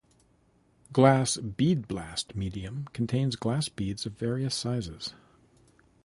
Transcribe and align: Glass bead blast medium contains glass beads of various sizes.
Glass 0.91 1.37
bead 1.37 1.87
blast 1.87 2.35
medium 2.35 2.87
contains 2.91 3.35
glass 3.35 3.69
beads 3.69 4.07
of 4.07 4.13
various 4.17 4.55
sizes. 4.55 5.13